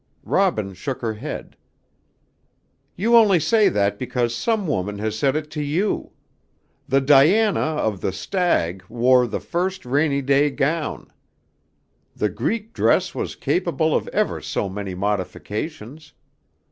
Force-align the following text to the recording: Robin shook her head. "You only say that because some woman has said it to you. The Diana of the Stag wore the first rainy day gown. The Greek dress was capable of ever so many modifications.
Robin 0.25 0.73
shook 0.73 1.01
her 1.03 1.13
head. 1.13 1.55
"You 2.95 3.15
only 3.15 3.39
say 3.39 3.69
that 3.69 3.99
because 3.99 4.33
some 4.33 4.65
woman 4.65 4.97
has 4.97 5.15
said 5.15 5.35
it 5.35 5.51
to 5.51 5.61
you. 5.61 6.09
The 6.87 6.99
Diana 6.99 7.59
of 7.59 8.01
the 8.01 8.11
Stag 8.11 8.83
wore 8.89 9.27
the 9.27 9.39
first 9.39 9.85
rainy 9.85 10.23
day 10.23 10.49
gown. 10.49 11.13
The 12.15 12.29
Greek 12.29 12.73
dress 12.73 13.13
was 13.13 13.35
capable 13.35 13.93
of 13.95 14.07
ever 14.07 14.41
so 14.41 14.67
many 14.67 14.95
modifications. 14.95 16.13